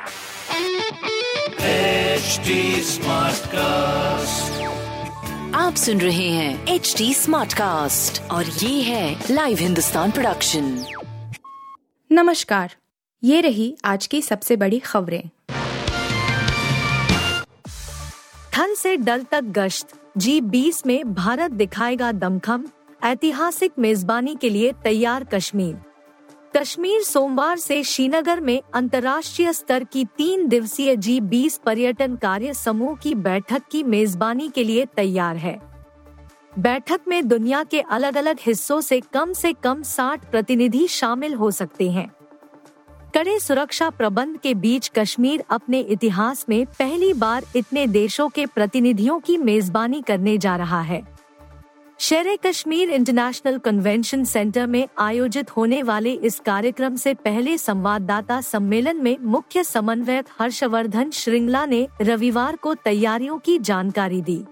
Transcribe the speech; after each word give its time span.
HD 0.00 0.06
Smartcast. 2.84 3.50
आप 5.54 5.74
सुन 5.76 6.00
रहे 6.00 6.28
हैं 6.28 6.66
एच 6.66 6.94
डी 6.98 7.14
स्मार्ट 7.14 7.52
कास्ट 7.52 8.22
और 8.30 8.46
ये 8.46 8.82
है 8.82 9.24
लाइव 9.30 9.58
हिंदुस्तान 9.58 10.10
प्रोडक्शन 10.10 10.84
नमस्कार। 12.12 12.76
ये 13.24 13.40
रही 13.40 13.76
आज 13.84 14.06
की 14.06 14.22
सबसे 14.22 14.56
बड़ी 14.56 14.78
खबरें। 14.78 15.30
थल 18.58 18.74
से 18.74 18.96
डल 18.96 19.22
तक 19.22 19.40
गश्त। 19.40 19.88
जी 20.16 20.40
बीस 20.40 20.86
में 20.86 21.14
भारत 21.14 21.50
दिखाएगा 21.50 22.12
दमखम। 22.12 22.64
ऐतिहासिक 23.04 23.72
मेजबानी 23.78 24.36
के 24.40 24.48
लिए 24.48 24.72
तैयार 24.72 25.24
कश्मीर। 25.24 25.89
कश्मीर 26.56 27.02
सोमवार 27.02 27.58
से 27.58 27.82
श्रीनगर 27.82 28.40
में 28.40 28.62
अंतर्राष्ट्रीय 28.74 29.52
स्तर 29.52 29.84
की 29.84 30.04
तीन 30.04 30.48
दिवसीय 30.48 30.96
जी 30.96 31.20
बीस 31.20 31.60
पर्यटन 31.66 32.16
कार्य 32.16 32.54
समूह 32.54 32.96
की 32.96 33.14
बैठक 33.14 33.62
की 33.70 33.82
मेजबानी 33.82 34.48
के 34.48 34.64
लिए 34.64 34.86
तैयार 34.86 35.36
है। 35.36 35.60
बैठक 36.58 37.00
में 37.08 37.28
दुनिया 37.28 37.64
के 37.64 37.80
अलग 37.80 38.16
अलग 38.16 38.36
हिस्सों 38.40 38.80
से 38.80 39.00
कम 39.00 39.32
से 39.32 39.52
कम 39.52 39.82
60 39.82 40.30
प्रतिनिधि 40.30 40.88
शामिल 40.88 41.34
हो 41.34 41.50
सकते 41.50 41.90
हैं। 41.90 42.10
कड़े 43.14 43.38
सुरक्षा 43.40 43.90
प्रबंध 43.90 44.38
के 44.38 44.54
बीच 44.54 44.90
कश्मीर 44.94 45.44
अपने 45.50 45.80
इतिहास 45.80 46.46
में 46.48 46.66
पहली 46.66 47.12
बार 47.12 47.44
इतने 47.56 47.86
देशों 47.86 48.28
के 48.28 48.46
प्रतिनिधियों 48.46 49.20
की 49.20 49.36
मेजबानी 49.36 50.02
करने 50.02 50.38
जा 50.38 50.56
रहा 50.56 50.80
है। 50.80 51.19
शेर 52.00 52.36
कश्मीर 52.36 52.90
इंटरनेशनल 52.90 53.56
कन्वेंशन 53.58 54.22
सेंटर 54.24 54.66
में 54.66 54.86
आयोजित 54.98 55.50
होने 55.50 55.82
वाले 55.82 56.12
इस 56.12 56.38
कार्यक्रम 56.40 56.94
से 56.96 57.12
पहले 57.14 57.56
संवाददाता 57.58 58.40
सम्मेलन 58.40 59.02
में 59.02 59.16
मुख्य 59.22 59.64
समन्वयक 59.64 60.28
हर्षवर्धन 60.38 61.10
श्रृंगला 61.10 61.64
ने 61.66 61.86
रविवार 62.02 62.56
को 62.56 62.74
तैयारियों 62.74 63.38
की 63.38 63.58
जानकारी 63.60 64.22
दी। 64.22 64.42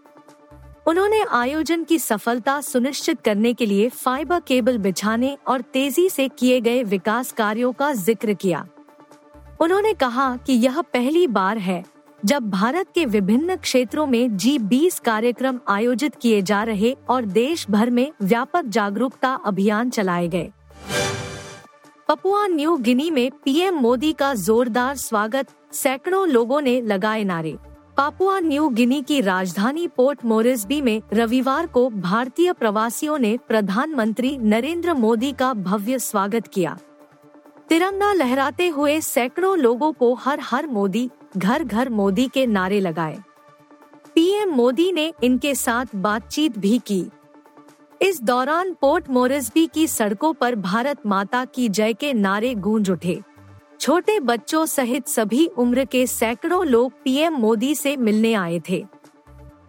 उन्होंने 0.87 1.25
आयोजन 1.33 1.84
की 1.84 1.98
सफलता 1.98 2.61
सुनिश्चित 2.61 3.20
करने 3.20 3.55
के 3.55 3.67
लिए 3.67 3.89
फाइबर 3.89 4.41
केबल 4.41 4.78
बिछाने 4.78 5.37
और 5.47 5.61
तेज़ी 5.72 6.09
से 6.09 6.28
किए 6.28 6.61
गए 6.61 6.83
विकास 6.84 7.33
कार्यों 7.33 7.72
का 7.72 7.92
ज़िक्र 7.94 8.34
किया। 8.34 8.67
उन्होंने 9.61 9.94
कहा 9.94 10.34
कि 10.37 10.53
यह 10.56 10.81
पहली 10.84 11.27
बार 11.27 11.59
है 11.59 11.84
जब 12.24 12.48
भारत 12.50 12.86
के 12.94 13.05
विभिन्न 13.06 13.56
क्षेत्रों 13.56 14.06
में 14.06 14.36
जी 14.36 14.58
बीस 14.58 14.98
कार्यक्रम 15.00 15.58
आयोजित 15.69 16.14
किए 16.14 16.41
जा 16.42 16.62
रहे 16.62 16.92
और 17.08 17.25
देश 17.25 17.66
भर 17.70 17.91
में 17.91 18.10
व्यापक 18.22 18.64
जागरूकता 18.66 19.33
अभियान 19.47 19.91
चलाए 19.91 20.28
गए। 20.28 20.50
पपुआ 22.08 22.47
न्यू 22.47 22.77
गिनी 22.77 23.10
में 23.10 23.30
पीएम 23.44 23.75
मोदी 23.75 24.12
का 24.12 24.34
जोरदार 24.34 24.97
स्वागत 24.97 25.48
सैकड़ों 25.72 26.27
लोगों 26.28 26.60
ने 26.60 26.80
लगाए 26.80 27.25
नारे। 27.25 27.56
पापुआ 27.97 28.38
न्यू 28.41 28.69
गिनी 28.69 29.03
की 29.03 29.20
राजधानी 29.20 29.86
पोर्ट 29.86 30.25
मोरिस्बी 30.25 30.80
में 30.80 31.03
रविवार 31.12 31.66
को 31.66 31.88
भारतीय 31.91 32.53
प्रवासियों 32.53 33.19
ने 33.19 33.36
प्रधानमंत्री 33.48 34.36
नरेंद्र 34.38 34.94
मोदी 34.94 35.32
का 35.32 35.53
भव्य 35.55 35.98
स्वागत 35.98 36.47
किया। 36.47 36.78
तिरंगा 37.69 38.12
लहराते 38.12 38.69
हुए 38.69 39.00
सैकड़ों 39.00 39.56
लोगों 39.58 39.92
को 39.92 40.14
हर 40.14 40.41
हर 40.41 40.66
मोदी 40.66 41.10
घर 41.37 41.65
घर 41.65 41.89
मोदी 41.89 42.27
के 42.29 42.47
नारे 42.47 42.81
लगाए। 42.81 43.19
पीएम 44.15 44.51
मोदी 44.51 44.91
ने 44.93 45.12
इनके 45.23 45.55
साथ 45.55 45.87
बातचीत 45.97 46.59
भी 46.59 46.79
की। 46.79 47.05
इस 48.01 48.23
दौरान 48.23 48.73
पोर्ट 48.73 49.09
मोरिस्बी 49.11 49.67
की 49.67 49.87
सड़कों 49.87 50.33
पर 50.33 50.55
भारत 50.55 51.06
माता 51.06 51.45
की 51.45 51.69
जय 51.69 51.93
के 51.93 52.12
नारे 52.12 52.55
गूंज 52.55 52.91
उठे। 52.91 53.21
छोटे 53.81 54.19
बच्चों 54.21 54.67
सहित 54.67 55.09
सभी 55.09 55.47
उम्र 55.47 55.84
के 55.84 56.06
सैकड़ों 56.06 56.65
लोग 56.67 56.93
पीएम 57.05 57.34
मोदी 57.34 57.75
से 57.75 57.97
मिलने 57.97 58.33
आए 58.34 58.61
थे। 58.71 58.84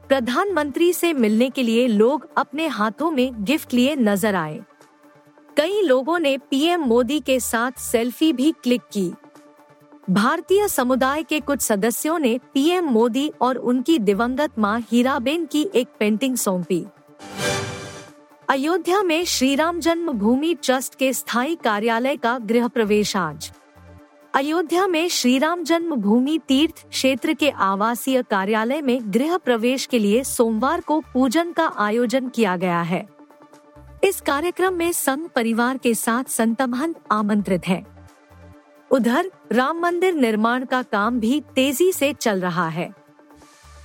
प्रधानमंत्री 0.08 0.92
से 0.94 1.14
मिलने 1.14 1.50
के 1.50 1.64
लिए 1.64 1.88
लोग 1.88 2.28
अपने 2.38 2.68
हाथों 2.68 3.12
में 3.12 3.44
गिफ्ट 3.44 3.74
लिए 3.74 3.96
नज़र 3.96 4.36
आए। 4.36 4.59
कई 5.58 5.81
लोगों 5.81 6.19
ने 6.19 6.38
पीएम 6.50 6.81
मोदी 6.81 7.19
के 7.19 7.40
साथ 7.40 7.80
सेल्फी 7.81 8.34
भी 8.34 8.52
क्लिक 8.64 8.81
की। 8.92 9.12
भारतीय 10.09 10.68
समुदाय 10.68 11.24
के 11.24 11.40
कुछ 11.40 11.62
सदस्यों 11.62 12.20
ने 12.20 12.40
पीएम 12.53 12.86
मोदी 12.86 13.31
और 13.42 13.56
उनकी 13.56 14.00
दिवंगत 14.00 14.52
माँ 14.59 14.80
हीराबेन 14.92 15.46
की 15.46 15.70
एक 15.75 15.88
पेंटिंग 16.00 16.36
सौंपी। 16.36 16.86
अयोध्या 18.50 19.03
में 19.03 19.25
श्री 19.25 19.56
राम 19.56 19.80
जन्म 19.80 20.12
भूमि 20.12 20.53
ट्रस्ट 20.64 20.96
के 20.96 21.14
स्थायी 21.14 21.56
कार्यालय 21.56 22.16
का 22.16 22.38
गृह 22.38 22.68
प्रवेश 22.68 23.16
आज। 23.18 23.52
अयोध्या 24.34 24.88
में 24.88 25.09
श्री 25.09 25.38
राम 25.38 25.64
जन्म 25.64 25.96
भूमि 25.96 26.40
तीर्थ 26.48 26.90
क्षेत्र 26.90 27.34
के 27.34 27.50
आवासीय 27.50 28.22
कार्यालय 28.22 28.81
में 28.81 29.00
गृह 29.14 29.38
प्रवेश 29.38 29.86
के 29.86 30.00
लिए 30.00 30.24
सोमवार 30.24 30.81
को 30.81 31.00
पूजन 31.14 31.52
का 31.52 31.68
आयोजन 31.78 32.30
किया 32.30 32.58
गया 32.58 32.81
है। 32.81 33.08
इस 34.03 34.22
कार्यक्रम 34.22 34.74
में 34.74 34.92
संघ 34.92 35.28
परिवार 35.28 35.78
के 35.78 35.96
साथ 35.96 36.24
संत 36.24 36.62
महंत 36.62 36.96
आमंत्रित 37.12 37.68
है। 37.68 37.99
उधर 38.91 39.31
राम 39.51 39.79
मंदिर 39.79 40.13
निर्माण 40.13 40.66
का 40.66 40.81
काम 40.81 41.19
भी 41.19 41.39
तेज़ी 41.55 41.91
से 41.91 42.13
चल 42.13 42.39
रहा 42.41 42.67
है। 42.67 42.89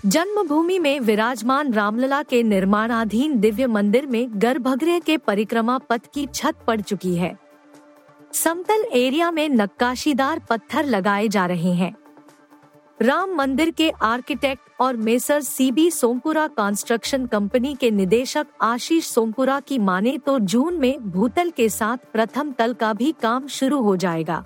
जन्मभूमि 0.07 0.79
में 0.79 1.01
विराजमान 1.01 1.73
रामलला 1.73 2.23
के 2.23 2.43
निर्माणाधीन 2.43 3.39
दिव्य 3.41 3.67
मंदिर 3.67 4.07
में 4.07 4.29
गर्भगृह 4.33 4.99
के 4.99 5.17
परिक्रमा 5.17 5.79
पथ 5.79 6.01
की 6.15 6.27
छत 6.27 6.55
पड़ 6.67 6.81
चुकी 6.81 7.15
है। 7.17 7.37
समतल 8.33 8.85
एरिया 8.93 9.31
में 9.31 9.49
नक्काशीदार 9.49 10.41
पत्थर 10.51 10.85
लगाए 10.85 11.29
जा 11.29 11.47
रहे 11.47 11.73
हैं। 11.73 11.95
राम 13.01 13.35
मंदिर 13.35 13.71
के 13.71 13.91
आर्किटेक्ट 14.03 14.81
और 14.81 14.97
messrs 14.97 15.41
C B 15.41 15.91
Sompura 15.91 16.47
construction 16.49 17.27
company 17.27 17.75
के 17.75 17.91
निदेशक 17.91 18.47
आशीष 18.63 19.07
सोमपुरा 19.07 19.61
की 19.61 19.79
माने 19.79 20.17
तो 20.19 20.39
जून 20.39 20.75
में 20.75 21.11
भूतल 21.11 21.51
के 21.51 21.69
साथ 21.69 22.13
प्रथम 22.13 22.53
तल 22.53 22.75
का 22.75 22.93
भी 22.93 23.15
काम 23.23 23.47
शुरू 23.47 23.81
हो 23.83 23.97
जाएगा। 23.97 24.45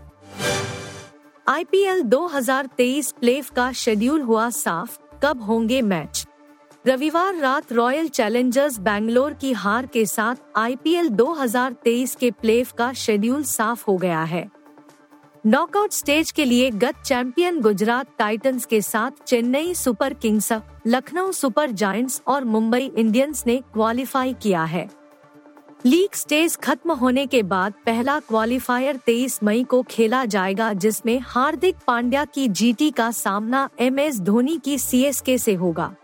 आईपीएल 1.48 2.02
2023 2.02 3.12
प्लेफ 3.12 3.50
का 3.50 3.72
शेड्यूल 3.72 4.20
हुआ 4.20 4.50
साफ़, 4.50 4.98
कब 5.22 5.42
होंगे 5.42 5.82
मैच? 5.82 6.26
रविवार 6.86 7.36
रात 7.36 7.72
रॉयल 7.72 8.08
चैलेंजर्स 8.08 8.78
बैंगलोर 8.78 9.32
की 9.32 9.52
हार 9.52 9.86
के 9.86 10.06
साथ 10.06 10.34
आईपीएल 10.56 11.08
2023 11.08 12.14
के 12.14 12.30
प्लेफ 12.30 12.72
का 12.72 12.92
शेड्यूल 12.92 13.42
साफ़ 13.42 13.84
हो 13.88 13.96
गया 13.96 14.22
है। 14.22 14.50
नॉकआउट 15.46 15.92
स्टेज 15.92 16.30
के 16.30 16.44
लिए 16.44 16.70
गत 16.70 16.94
चैंपियन 17.06 17.60
गुजरात 17.60 18.06
टाइटंस 18.18 18.64
के 18.64 18.80
साथ 18.80 19.10
Chennai 19.26 19.74
Super 19.74 20.14
Kings, 20.14 20.52
Lucknow 20.86 21.32
Super 21.32 21.70
Giants 21.70 22.22
और 22.26 22.44
मुंबई 22.44 22.92
इंडियंस 22.96 23.44
ने 23.46 23.62
क्वालिफाई 23.72 24.34
किया 24.42 24.64
है। 24.64 24.97
लीग 25.86 26.14
स्टेज 26.14 26.56
खत्म 26.56 26.92
होने 26.92 27.26
के 27.26 27.42
बाद 27.42 27.74
पहला 27.86 28.20
क्वालिफायर 28.20 28.96
23 28.96 29.42
मई 29.42 29.64
को 29.64 29.82
खेला 29.82 30.24
जाएगा, 30.24 30.72
जिसमें 30.72 31.20
हार्दिक 31.24 31.76
पांड्या 31.86 32.24
की 32.24 32.48
जीटी 32.48 32.90
का 32.90 33.10
सामना 33.10 33.68
एम 33.80 33.98
एस 33.98 34.20
धोनी 34.20 34.58
की 34.64 34.78
सीएसके 34.78 35.38
से 35.38 35.54
होगा। 35.54 35.94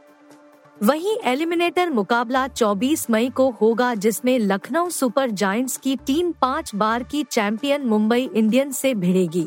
वहीं 0.83 1.17
एलिमिनेटर 1.25 1.91
मुकाबला 1.91 2.49
24 2.49 3.11
मई 3.11 3.31
को 3.31 3.51
होगा, 3.51 3.95
जिसमें 3.95 4.39
लखनऊ 4.39 4.91
सुपर 4.91 5.31
जायंट्स 5.31 5.77
की 5.77 5.97
टीम 5.97 6.33
पाँच 6.33 6.75
बार 6.75 7.03
की 7.03 7.25
चैंपियन 7.25 7.83
मुंबई 7.83 8.31
इंडियंस 8.35 8.79
से 8.79 8.95
भिड़ेगी। 8.95 9.47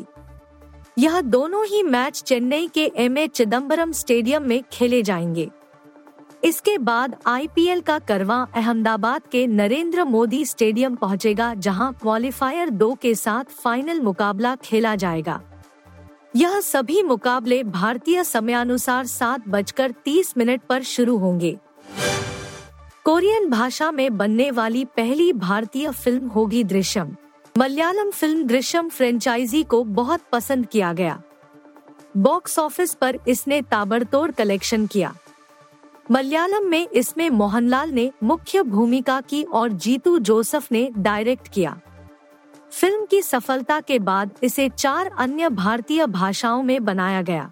यह 0.98 1.20
दोनों 1.20 1.66
ही 1.66 1.82
मैच 1.82 2.22
चेन्नई 2.22 2.68
के 2.74 2.92
एम 2.96 3.18
ए 3.18 3.28
चिदम्बरम 3.28 3.92
स्टेडियम 3.92 4.42
में 4.42 4.62
खेले 4.72 5.02
जाएँगे। 5.02 5.50
इसके 6.42 6.76
बाद 6.78 7.16
आईपीएल 7.26 7.80
का 7.80 7.98
करवा 7.98 8.36
अहमदाबाद 8.56 9.22
के 9.32 9.46
नरेंद्र 9.46 10.04
मोदी 10.04 10.44
स्टेडियम 10.44 10.94
पहुंचेगा, 10.96 11.54
जहाँ 11.54 11.92
क्वालिफायर 11.92 12.70
दो 12.70 12.94
के 12.94 13.14
साथ 13.14 13.44
फाइनल 13.54 14.00
मुकाबला 14.00 14.54
खेला 14.56 14.94
जाएगा। 14.96 15.40
यह 16.36 16.60
सभी 16.60 17.02
मुकाबले 17.02 17.62
भारतीय 17.64 18.24
समयानुसार 18.24 19.06
सात 19.06 19.48
बजकर 19.48 19.94
तीस 20.04 20.34
मिनट 20.38 20.62
पर 20.68 20.82
शुरू 20.82 21.16
होंगे। 21.16 21.56
कोरियन 23.04 23.48
भाषा 23.50 23.90
में 23.90 24.16
बनने 24.16 24.50
वाली 24.50 24.84
पहली 24.96 25.32
भारतीय 25.32 25.90
फ़िल्म 25.90 26.28
होगी 26.28 26.64
दृश्यम। 26.64 27.14
मलयालम 27.56 28.10
फ़िल्म 28.10 28.46
दृश्यम 28.46 28.88
फ्रेंचाइजी 28.88 29.62
को 29.62 29.84
बहुत 29.84 30.20
पसंद 30.32 30.66
किया 30.66 30.92
गया। 30.92 31.20
बॉक्स 32.16 32.58
ऑफ़िस 32.58 32.94
पर 32.94 33.18
इसने 33.28 33.62
ताबड़तोड़ 33.62 34.30
कलेक्शन 34.30 34.86
किया। 34.86 35.14
मलयालम 36.10 36.66
में 36.66 36.88
इसमें 36.88 37.30
मोहनलाल 37.30 37.90
ने 37.90 38.12
मुख्य 38.22 38.62
भूमिका 38.62 39.20
की 39.20 39.42
और 39.42 39.68
जीतू 39.68 40.18
जोसफ 40.18 40.72
ने 40.72 40.90
डायरेक्ट 40.98 41.48
किया। 41.48 41.80
फ़िल्म 42.70 43.06
की 43.06 43.22
सफलता 43.22 43.80
के 43.80 43.98
बाद 43.98 44.30
इसे 44.42 44.68
चार 44.68 45.10
अन्य 45.18 45.48
भारतीय 45.48 46.06
भाषाओं 46.06 46.62
में 46.62 46.84
बनाया 46.84 47.22
गया। 47.22 47.50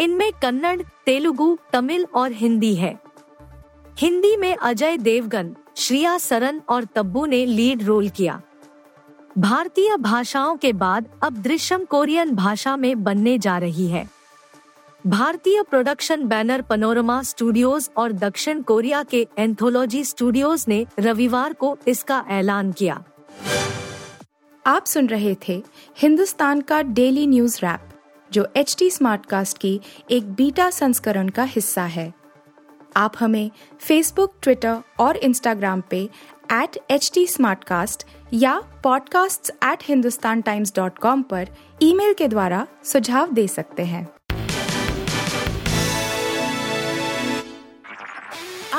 इनमें 0.00 0.32
कन्नड़, 0.42 0.82
तेलुगु, 1.06 1.58
तमिल 1.72 2.06
और 2.14 2.32
हिंदी 2.32 2.74
है। 2.74 2.98
हिंदी 3.98 4.36
में 4.36 4.56
अजय 4.56 4.96
देवगन, 4.96 5.56
श्रिया 5.76 6.18
सरन 6.18 6.62
और 6.68 6.84
तब्बू 6.84 7.26
ने 7.26 7.46
लीड 7.46 7.82
रोल 7.82 8.08
किया। 8.08 8.42
भारतीय 9.38 9.96
भाषाओं 9.96 10.56
के 10.56 10.72
बाद 10.72 11.08
अब 11.22 11.42
दृश्यम 11.42 11.84
कोरियन 11.84 12.34
भाषा 12.34 12.76
में 12.76 13.04
बनने 13.04 13.38
जा 13.38 13.58
रही 13.58 13.86
है। 13.86 14.21
भारतीय 15.06 15.62
प्रोडक्शन 15.62 16.24
बैनर 16.24 16.62
पनोरमा 16.62 17.22
स्टूडियोज 17.22 17.90
और 17.96 18.12
दक्षिण 18.12 18.62
कोरिया 18.62 19.02
के 19.02 19.28
एंथोलॉजी 19.38 20.04
स्टूडियोज 20.04 20.64
ने 20.68 20.86
रविवार 20.98 21.52
को 21.52 21.78
इसका 21.88 22.24
ऐलान 22.28 22.72
किया। 22.72 23.04
आप 24.66 24.86
सुन 24.86 25.06
रहे 25.06 25.36
थे 25.48 25.62
हिंदुस्तान 25.98 26.60
का 26.60 26.82
डेली 26.82 27.26
न्यूज़ 27.26 27.58
रैप 27.58 27.80
जो 28.32 28.48
एच 28.56 28.76
टी 28.78 28.90
स्मार्टकास्ट 28.90 29.58
की 29.58 29.80
एक 30.10 30.32
बीटा 30.32 30.70
संस्करण 30.70 31.28
का 31.28 31.42
हिस्सा 31.42 31.82
है। 31.82 32.14
आप 32.96 33.12
हमें 33.20 33.50
फेसबुक 33.80 34.34
ट्विटर 34.42 34.78
और 35.00 35.16
इंस्टाग्राम 35.16 35.82
पे 35.90 36.10
एट 36.52 36.78
एच 36.90 37.10
टी 37.14 37.26
या 38.34 38.62
podcasts@hindustantimes.com 38.86 41.22
पर 41.22 41.48
ईमेल 41.82 42.14
के 42.14 42.28
द्वारा 42.28 42.66
सुझाव 42.84 43.32
दे 43.32 43.48
सकते 43.48 43.82
हैं। 43.82 44.08